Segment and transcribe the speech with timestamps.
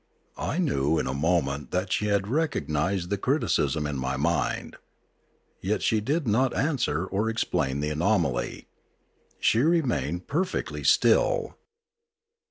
[0.39, 4.77] I knew in a moment that she had recog nised' the criticism in my mind.
[5.61, 8.67] Yet she did not an swer or explain the anomaly.
[9.39, 11.55] She remained perfectly still.